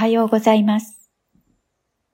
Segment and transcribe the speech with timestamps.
[0.00, 1.10] はようございます。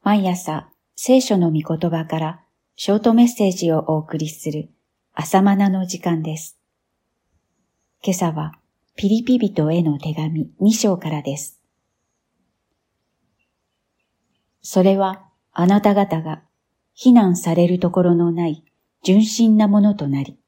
[0.02, 4.70] 毎朝、聖書の御言葉からショートメッセージをお送りする
[5.14, 6.58] 朝マナの時間です。
[8.02, 8.54] 今朝は
[8.96, 11.62] ピリピ人への手紙2章からです。
[14.62, 15.22] それは
[15.52, 16.42] あなた方が
[16.92, 18.64] 非難されるところのない
[19.04, 20.40] 純真なものとなり、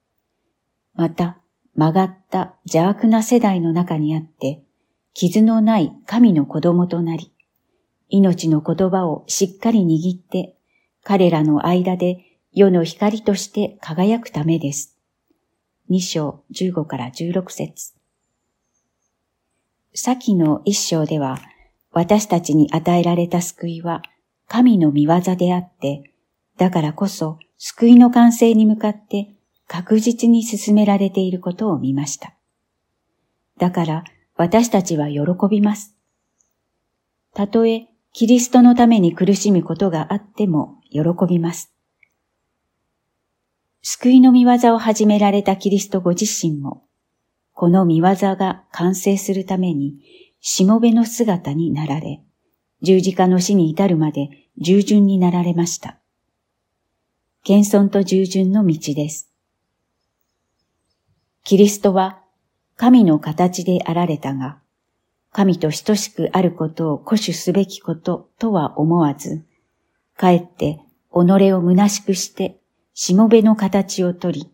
[0.94, 1.38] また
[1.76, 4.64] 曲がった邪悪な世代の中にあって、
[5.14, 7.32] 傷のない神の子供となり、
[8.08, 10.56] 命の言葉をしっかり握って、
[11.02, 14.96] 彼らの間で世の光として輝くためです。
[15.88, 17.94] 二章十五から十六節
[19.94, 21.38] 先の一章では、
[21.92, 24.02] 私たちに与えられた救いは
[24.46, 26.12] 神の見業であって、
[26.56, 29.34] だからこそ救いの完成に向かって
[29.66, 32.34] 確実に進められていることを見ました。
[33.58, 34.04] だから
[34.38, 35.20] 私たちは喜
[35.50, 35.96] びます。
[37.34, 41.74] たとえキリストのために苦しむことがあっても喜びます。
[43.82, 46.84] 救いの見業を始められたキリストご自身も、
[47.52, 49.96] この見業が完成するために、
[50.40, 52.22] しもべの姿になられ、
[52.80, 55.98] 十字架の死に至るまで従順になられました。
[57.42, 59.32] 謙遜と従順の道です。
[61.42, 62.22] キリストは
[62.78, 64.60] 神の形であられたが、
[65.32, 69.44] 神と等しくあることを固守すべきこととは思わず、
[70.16, 70.80] かえって
[71.12, 72.60] 己を虚しくして、
[72.94, 74.48] しもべの形をとり、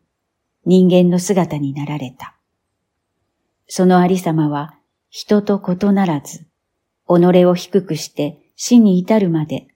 [0.65, 2.35] 人間の姿になられた。
[3.67, 4.75] そのありさまは
[5.11, 6.47] 人と異ならず、
[7.07, 9.69] 己を低くして死に至るまで、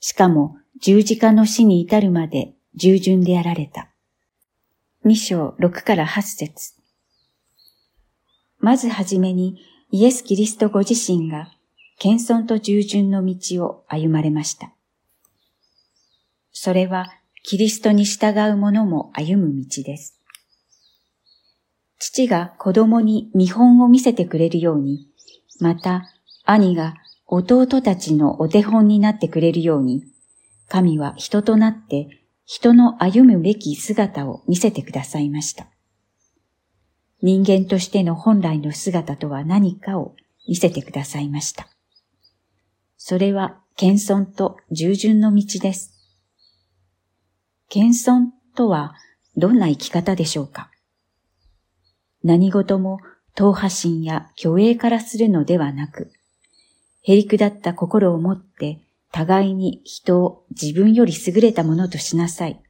[0.00, 3.90] しかも十字架の死に至るまで従順であられた。
[5.04, 6.81] 二章六から八節
[8.62, 9.58] まずはじめに
[9.90, 11.50] イエス・キリストご自身が
[11.98, 14.72] 謙遜と従順の道を歩まれました。
[16.52, 20.16] それはキリストに従う者も歩む道です。
[21.98, 25.08] 父が子供に見本を見せてくれるように、
[25.58, 26.04] また
[26.44, 26.94] 兄が
[27.26, 30.04] 弟たちのお手本になってくれるように、
[30.68, 35.66] 神は人となって人の歩むべき姿を見せてくださいました。
[37.22, 40.16] 人間としての本来の姿とは何かを
[40.48, 41.68] 見せてくださいました。
[42.96, 45.94] それは謙遜と従順の道です。
[47.68, 48.94] 謙遜とは
[49.36, 50.70] どんな生き方でしょうか？
[52.24, 52.98] 何事も
[53.34, 56.10] 党派心や虚栄からするのではなく、
[57.02, 62.60] へりくだった心を持って互いに人を自分より優れたものとしなさい。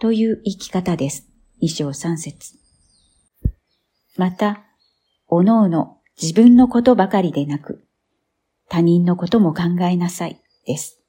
[0.00, 1.28] という生き方です。
[1.60, 2.63] 二章三節。
[4.16, 4.62] また、
[5.28, 7.84] おのおの自分のことばかりでなく、
[8.68, 10.40] 他人のことも考えなさい。
[10.66, 11.00] です。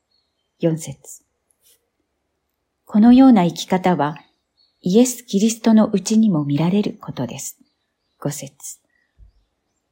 [0.59, 1.23] 四節。
[2.85, 4.17] このような生き方は、
[4.81, 7.57] イエス・キリストのうちにも見られることです。
[8.19, 8.79] 五節。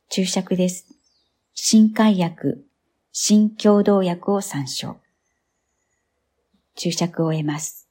[0.10, 0.88] 注釈です。
[1.54, 2.58] 新海訳
[3.12, 4.98] 新共同訳を参照。
[6.76, 7.88] 注釈を得ます。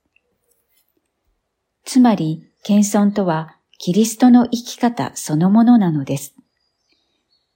[1.85, 6.37] つまり、謙遜とは、キリストの生き方そのものなのです。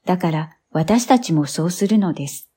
[0.04, 2.50] だから、私たちもそうするのです。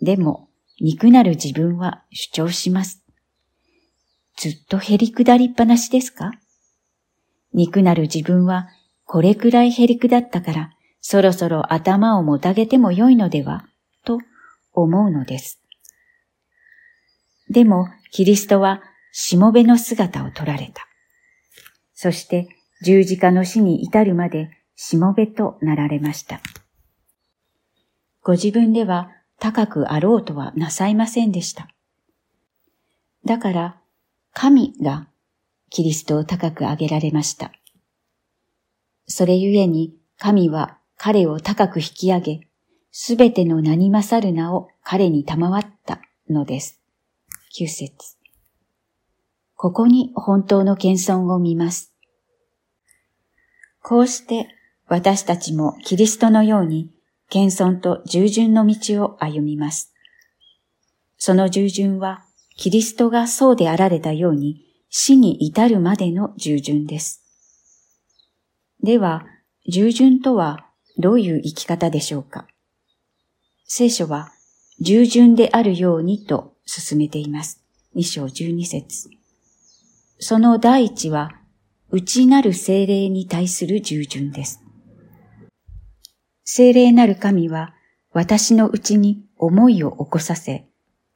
[0.00, 0.48] でも、
[0.80, 3.02] 憎なる自分は主張します。
[4.38, 6.30] ずっと減り下りっぱなしですか？
[7.52, 8.70] 憎なる自分は
[9.04, 10.70] これくらい減り下ったから、
[11.02, 13.66] そろそろ頭をもたげてもよいのでは？
[14.06, 14.18] と
[14.72, 15.60] 思うのです。
[17.50, 20.88] でも、キリストはしもべの姿を取られた。
[21.96, 22.48] そして
[22.82, 26.40] 十字架の死に至るまでしもべとなられました。
[28.22, 31.68] ご自分では高くあろうとはなさいませんでした。
[33.24, 33.80] だから、
[34.34, 35.08] 神が
[35.70, 37.50] キリストを高く上げられました。
[39.06, 42.40] それゆえに神は彼を高く引き上げ、
[42.92, 46.80] すべての名に勝る名を彼に賜ったのです。
[47.54, 48.16] 九節。
[49.54, 51.95] ここに本当の謙遜を見ます。
[53.88, 54.48] こうして
[54.88, 56.90] 私たちもキリストのように
[57.30, 59.94] 謙遜と従順の道を歩みます。
[61.18, 62.24] その従順は
[62.56, 67.22] キリストがそうであられたように死に至るまでの従順です。
[68.82, 69.24] では、
[69.68, 70.66] 従順とは
[70.98, 72.48] どういう生き方でしょうか？
[73.66, 74.32] 聖書は
[74.80, 77.62] 従順であるようにと進めています。
[77.94, 79.10] 二章十二節
[80.18, 81.40] その第一は、
[81.96, 84.62] 内なる精霊に対する従順です。
[86.44, 87.74] 精霊なる神は、
[88.12, 90.66] 私のうちに思いを起こさせ、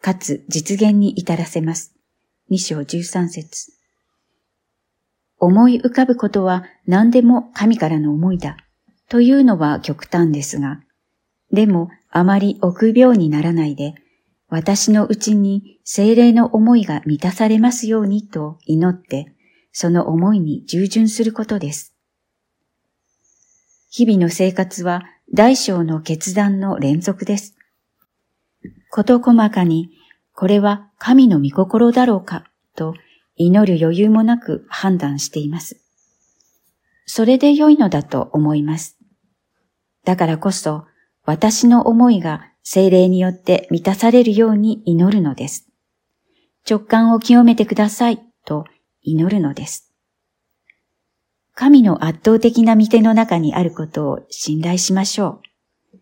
[0.00, 1.94] かつ実現に至らせます。
[2.48, 3.72] 二章十三節
[5.38, 8.56] 思い浮かぶことは何でも神からの思いだ
[9.10, 10.80] というのは極端ですが、
[11.52, 13.96] でもあまり臆病にならないで、
[14.48, 19.34] 私のうちに精霊の思いが満たされますようにと祈って、
[19.80, 21.94] その思いに従順することです。
[23.88, 27.56] 日々の生活は大小の決断の連続です。
[28.90, 29.88] こと細かに、
[30.34, 32.44] これは神の御心だろうか
[32.76, 32.92] と
[33.36, 35.80] 祈る余裕もなく判断しています。
[37.06, 38.98] それで良いのだと思います。
[40.04, 40.84] だからこそ、
[41.24, 45.70] 私の思いが精霊によって満たされるように祈るのです。
[46.68, 48.66] 直感を清めてくださいと
[49.02, 49.93] 祈るのです。
[51.55, 55.41] 神の圧倒的な御手の中にあることを信頼しましょ
[55.94, 55.99] う。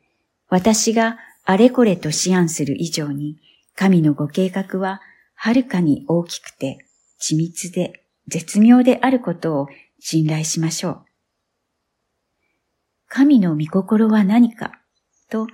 [0.49, 3.39] 私があれこれと思案する以上に、
[3.75, 5.01] 神のご計画は
[5.35, 6.79] はるかに大きくて
[7.21, 9.69] 緻密で絶妙であることを
[10.01, 11.05] 信頼しましょう。
[13.09, 14.73] 神の御心は何か
[15.31, 15.47] と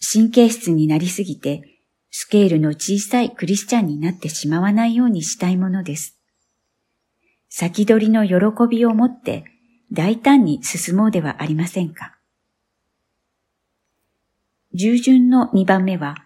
[0.00, 1.62] 神経質になりすぎて
[2.10, 6.15] スケールの小さいクリスチャンになってしまわないようにしたいものです。
[7.58, 8.34] 先取りの喜
[8.68, 9.46] びを持って
[9.90, 12.18] 大胆に進もうではありませんか？
[14.74, 16.16] 従順の2番目は、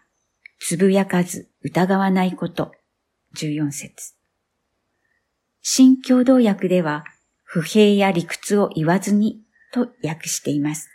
[0.58, 2.72] つぶやかず疑わないこと、
[3.36, 4.14] 14節
[5.62, 7.04] 新共同訳では、
[7.44, 9.40] 不平や理屈を言わずに
[9.72, 10.90] と訳しています。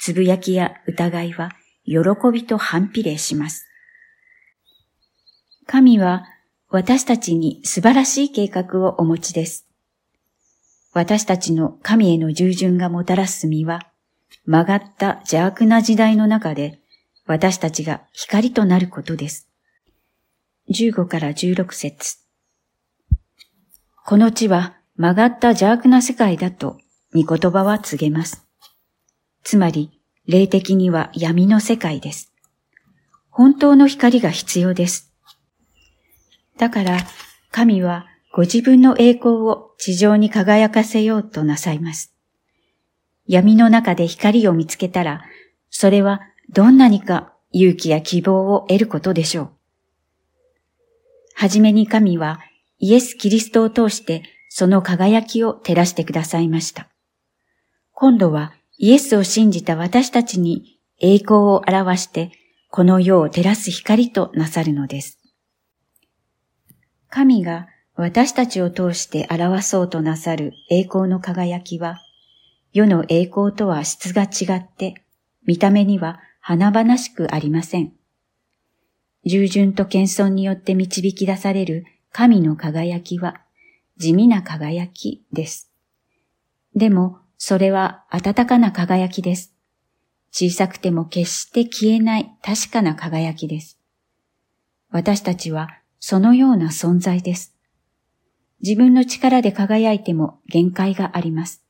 [0.00, 1.48] つぶやきや疑いは、
[1.86, 1.94] 喜
[2.30, 3.66] びと反比例します。
[5.66, 6.26] 神は
[6.70, 9.66] 私たちに素晴らしい計画をお持ちです。
[10.92, 13.80] 私たちの神への従順がもたらす実は、
[14.46, 16.80] 曲がった邪悪な時代の中で
[17.26, 19.48] 私たちが光となることです。
[20.70, 22.18] 15から16節
[24.06, 26.78] この地は曲がった邪悪な世界だと
[27.14, 28.46] 御言葉は告げます。
[29.42, 32.32] つまり、霊的には闇の世界です。
[33.30, 35.13] 本当の光が必要です。
[36.58, 36.98] だから、
[37.50, 42.14] 神はご自分の栄光を地上に輝かせようとなさいます。
[43.26, 45.22] 闇の中で光を見つけたら、
[45.70, 46.20] それは
[46.50, 49.50] どんなにか勇気や希望を得ることでしょう。
[51.34, 52.40] はじめに神は
[52.78, 56.88] イエス・キリストを通してその輝きを照らしてくださいました。
[57.92, 62.32] 今度はイエスを信じた私たちに栄光を表して
[62.70, 65.18] この世を照らす光となさるのです。
[67.14, 72.00] 神が私たちを通して表そうとなさる栄光の輝きは、
[72.72, 74.94] 世の栄光とは質が違って、
[75.46, 77.92] 見た目には華々しくありません。
[79.24, 83.42] 従順と謙遜によって導き出される神の輝きは
[83.96, 85.70] 地味な輝きです。
[86.74, 89.54] でも、それは温かな輝きです。
[90.32, 93.78] 小さくても決して消えない確かな輝きです。
[94.90, 97.54] 私たちはそのような存在です。
[98.60, 101.64] 自分の力で輝いても限界があります。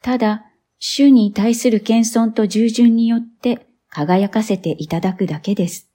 [0.00, 0.46] ただ、
[0.78, 5.90] 主に対する謙遜と従順によって輝かせていただくだけです。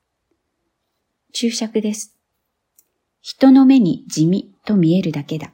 [1.33, 2.15] 注釈です。
[3.19, 5.51] 人の目に地味と見えるだけだ。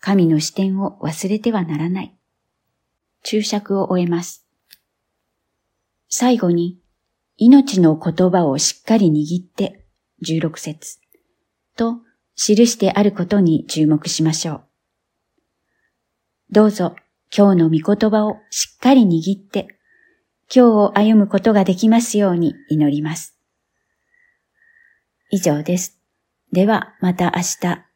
[0.00, 2.16] 神の視点を忘れてはならない。
[3.24, 4.46] 注釈を終えます。
[6.08, 6.78] 最後に、
[7.36, 9.77] 命の言葉をしっかり握って
[10.26, 10.98] 16節
[11.76, 11.98] と
[12.34, 14.64] 記してあることに注目しましょう。
[16.50, 16.96] どうぞ
[17.36, 19.68] 今日の御言葉をしっかり握って
[20.54, 23.38] 今日を歩むことができますように祈ります。
[25.30, 25.98] 以上です。
[26.52, 27.87] ではまた明日